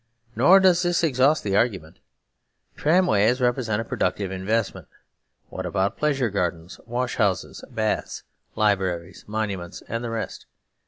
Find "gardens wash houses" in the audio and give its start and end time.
6.31-7.63